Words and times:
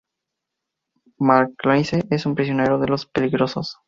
Mackenzie 1.19 2.03
es 2.09 2.25
un 2.25 2.33
prisionero 2.33 2.79
de 2.79 2.87
los 2.87 3.05
peligrosos. 3.05 3.77